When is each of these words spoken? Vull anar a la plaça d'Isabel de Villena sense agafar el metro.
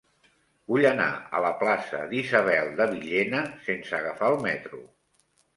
Vull 0.71 0.85
anar 0.91 1.09
a 1.39 1.41
la 1.45 1.51
plaça 1.59 2.01
d'Isabel 2.13 2.71
de 2.81 2.89
Villena 2.95 3.43
sense 3.69 3.97
agafar 4.03 4.31
el 4.35 4.43
metro. 4.51 4.83